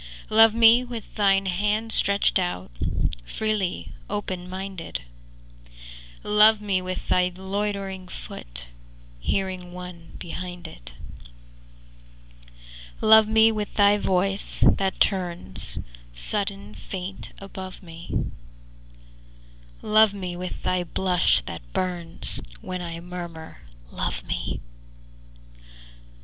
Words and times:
V 0.29 0.33
Love 0.33 0.55
me 0.55 0.83
with 0.83 1.13
thine 1.13 1.45
hand 1.45 1.91
stretched 1.91 2.39
out 2.39 2.71
Freely 3.23 3.91
open 4.09 4.49
minded: 4.49 5.03
Love 6.23 6.59
me 6.59 6.81
with 6.81 7.07
thy 7.07 7.31
loitering 7.35 8.07
foot, 8.07 8.65
Hearing 9.19 9.73
one 9.73 10.13
behind 10.17 10.67
it. 10.67 10.93
VI 12.99 13.05
Love 13.05 13.27
me 13.27 13.51
with 13.51 13.75
thy 13.75 13.99
voice, 13.99 14.63
that 14.67 14.99
turns 14.99 15.77
Sudden 16.15 16.73
faint 16.73 17.31
above 17.37 17.83
me; 17.83 18.25
Love 19.83 20.15
me 20.15 20.35
with 20.35 20.63
thy 20.63 20.83
blush 20.83 21.41
that 21.43 21.61
burns 21.73 22.39
When 22.61 22.81
I 22.81 22.99
murmur 23.01 23.61
'Love 23.91 24.23
me!' 24.25 24.61